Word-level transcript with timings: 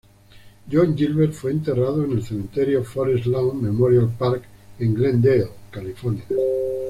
John 0.71 0.95
Gilbert 0.97 1.31
fue 1.31 1.51
enterrado 1.51 2.03
en 2.03 2.13
el 2.13 2.23
cementerio 2.23 2.83
Forest 2.83 3.27
Lawn 3.27 3.61
Memorial 3.61 4.09
Park 4.17 4.41
en 4.79 4.95
Glendale, 4.95 5.49
California. 5.69 6.25